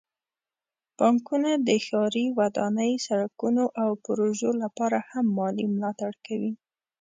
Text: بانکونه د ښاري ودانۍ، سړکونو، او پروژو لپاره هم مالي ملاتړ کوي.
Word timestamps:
بانکونه 0.97 1.51
د 1.67 1.69
ښاري 1.85 2.25
ودانۍ، 2.39 2.93
سړکونو، 3.07 3.63
او 3.81 3.89
پروژو 4.05 4.51
لپاره 4.63 4.97
هم 5.09 5.25
مالي 5.37 5.65
ملاتړ 5.75 6.11
کوي. 6.25 6.53